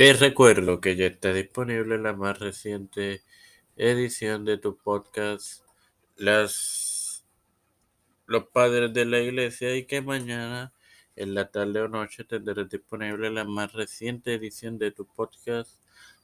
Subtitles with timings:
[0.00, 3.22] Te recuerdo que ya está disponible la más reciente
[3.76, 5.62] edición de tu podcast,
[6.16, 7.26] las,
[8.24, 10.72] Los Padres de la Iglesia, y que mañana
[11.16, 15.72] en la tarde o noche tendrás disponible la más reciente edición de tu podcast,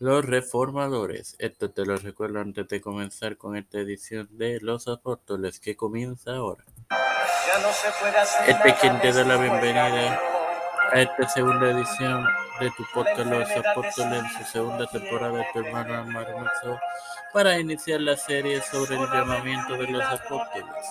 [0.00, 1.36] Los Reformadores.
[1.38, 6.32] Esto te lo recuerdo antes de comenzar con esta edición de Los Apóstoles que comienza
[6.32, 6.64] ahora.
[8.48, 10.20] Este es quien te da la bienvenida
[10.90, 15.60] a esta segunda edición de tu podcast Los Apóstoles en su segunda temporada de tu
[15.60, 16.78] hermano Hermoso
[17.32, 20.86] para iniciar la serie sobre el llamamiento de los apóstoles.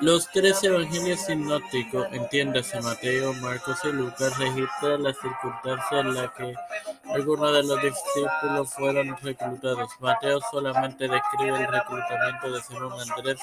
[0.00, 6.54] Los tres evangelios sinópticos, entiéndase Mateo, Marcos y Lucas, registran la circunstancia en la que
[7.12, 9.90] algunos de los discípulos fueron reclutados.
[10.00, 13.40] Mateo solamente describe el reclutamiento de Simón Andrés,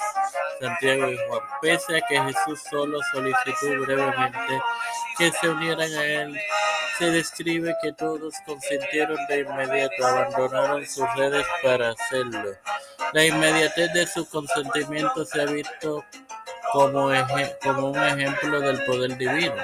[0.60, 1.40] Santiago y Juan.
[1.62, 4.60] Pese a que Jesús solo solicitó brevemente
[5.16, 6.36] que se unieran a él,
[6.98, 12.50] se describe que todos consintieron de inmediato, abandonaron sus redes para hacerlo.
[13.12, 16.04] La inmediatez de su consentimiento se ha visto
[16.72, 17.10] como,
[17.62, 19.54] como un ejemplo del poder divino,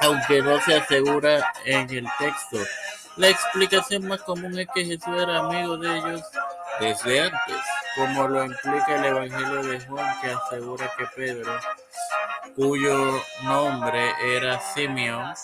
[0.00, 2.58] aunque no se asegura en el texto.
[3.16, 6.22] La explicación más común es que Jesús era amigo de ellos
[6.80, 7.56] desde antes,
[7.96, 11.58] como lo implica el Evangelio de Juan que asegura que Pedro,
[12.54, 15.34] cuyo nombre era Simeón,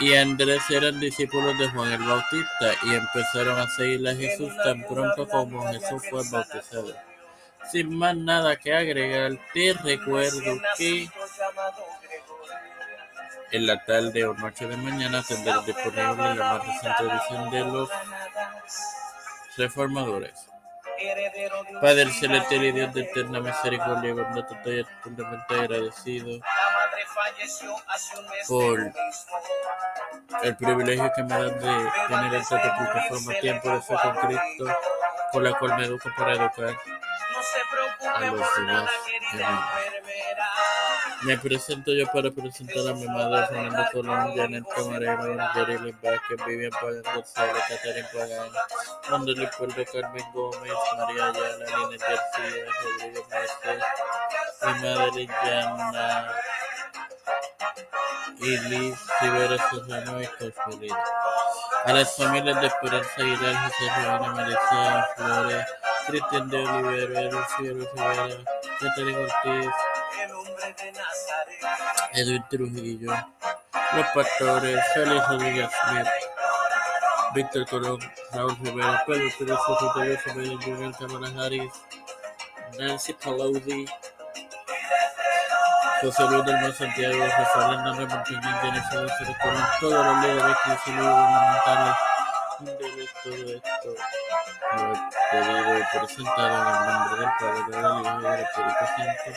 [0.00, 4.82] y Andrés eran discípulos de Juan el Bautista y empezaron a seguir a Jesús tan
[4.82, 6.94] pronto como Jesús fue bautizado.
[7.70, 11.08] Sin más nada que agregar, te recuerdo que
[13.50, 17.90] en la tarde o noche de mañana tendré disponible la más reciente edición de los
[19.56, 20.46] reformadores.
[21.80, 26.40] Padre celestial y Dios de eterna misericordia y bondad, estoy eternamente agradecido
[28.48, 28.92] por
[30.42, 34.76] el privilegio que me dan de tener esta plataforma Tiempo de Fe con Cristo,
[35.32, 36.76] por la cual me educo para educar
[38.14, 38.90] a los demás.
[41.22, 46.70] Me presento yo para presentar a mi madre Fernando Colón, Janet Camarero, Jerry Vázquez, Vivian
[46.70, 48.50] Pagán González, Catherine Pagán,
[49.10, 53.84] Manuel Leopoldo, Carmen Gómez, María Ayala, Lina García, Rodrigo Márquez,
[54.62, 56.34] mi madre Liliana
[58.40, 61.04] y Liz Rivera Serrano y Cosmelina.
[61.86, 65.66] A las familias de Esperanza Aguilar, José Rivera, Melissa Flores,
[66.06, 68.28] Cristian de Olivera, Lucía Rivera,
[68.80, 69.72] Catherine Ortiz,
[72.12, 73.12] Edwin Trujillo,
[73.94, 76.06] Los Pastores, Félix Rodríguez Smith,
[77.34, 77.98] Víctor Colón,
[78.32, 81.72] Raúl Rivera, Pedro Pérez, José Pedro Junior, Cámara Harris,
[82.78, 83.86] Nancy Pelosi,
[86.02, 90.90] José Luis del Mar Santiago, Rafael Hernández Martínez, Jennifer González Colón, todos los líderes que
[90.90, 92.13] y gubernamentales
[92.64, 93.94] de todo esto
[94.76, 99.28] lo he pedido presentado en el nombre del Padre, del Hijo y del Espíritu Santo.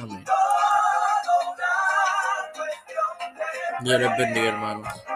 [0.00, 0.24] Amén.
[3.80, 5.04] Dios les bendiga, hermanos.